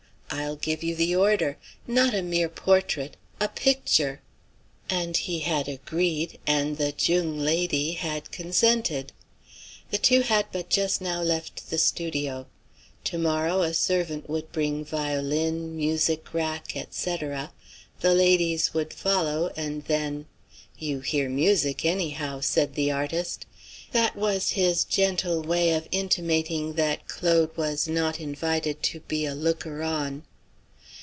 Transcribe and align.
I'll 0.33 0.55
give 0.55 0.81
you 0.81 0.95
the 0.95 1.13
order. 1.13 1.57
Not 1.85 2.13
a 2.13 2.21
mere 2.21 2.47
portrait 2.47 3.17
a 3.41 3.49
picture." 3.49 4.21
And 4.89 5.15
he 5.17 5.39
had 5.39 5.67
agreed, 5.67 6.39
and 6.47 6.77
the 6.77 6.93
"jung" 6.97 7.37
lady 7.37 7.91
had 7.93 8.31
consented. 8.31 9.11
The 9.91 9.97
two 9.97 10.21
had 10.21 10.45
but 10.53 10.69
just 10.69 11.01
now 11.01 11.21
left 11.21 11.69
the 11.69 11.77
studio. 11.77 12.47
To 13.05 13.17
morrow 13.17 13.61
a 13.61 13.73
servant 13.73 14.29
would 14.29 14.53
bring 14.53 14.85
violin, 14.85 15.75
music 15.75 16.33
rack, 16.33 16.77
etc.; 16.77 17.51
the 17.99 18.13
ladies 18.13 18.73
would 18.73 18.93
follow, 18.93 19.51
and 19.57 19.83
then 19.85 20.27
"You 20.77 21.01
hear 21.01 21.27
music, 21.27 21.83
anyhow," 21.83 22.39
said 22.39 22.75
the 22.75 22.89
artist. 22.89 23.45
That 23.91 24.15
was 24.15 24.51
his 24.51 24.85
gentle 24.85 25.41
way 25.43 25.73
of 25.73 25.87
intimating 25.91 26.73
that 26.75 27.09
Claude 27.09 27.55
was 27.57 27.89
not 27.89 28.21
invited 28.21 28.81
to 28.83 29.01
be 29.01 29.25
a 29.25 29.35
looker 29.35 29.83
on. 29.83 30.23